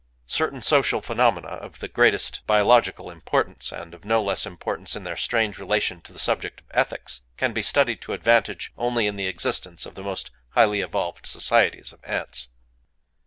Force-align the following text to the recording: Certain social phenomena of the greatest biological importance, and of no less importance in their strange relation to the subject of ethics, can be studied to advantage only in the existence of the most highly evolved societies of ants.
Certain 0.25 0.63
social 0.63 0.99
phenomena 0.99 1.47
of 1.47 1.77
the 1.77 1.87
greatest 1.87 2.41
biological 2.47 3.11
importance, 3.11 3.71
and 3.71 3.93
of 3.93 4.03
no 4.03 4.19
less 4.19 4.47
importance 4.47 4.95
in 4.95 5.03
their 5.03 5.15
strange 5.15 5.59
relation 5.59 6.01
to 6.01 6.11
the 6.11 6.17
subject 6.17 6.61
of 6.61 6.65
ethics, 6.71 7.21
can 7.37 7.53
be 7.53 7.61
studied 7.61 8.01
to 8.01 8.13
advantage 8.13 8.71
only 8.79 9.05
in 9.05 9.15
the 9.15 9.27
existence 9.27 9.85
of 9.85 9.93
the 9.93 10.01
most 10.01 10.31
highly 10.55 10.81
evolved 10.81 11.27
societies 11.27 11.93
of 11.93 12.03
ants. 12.03 12.47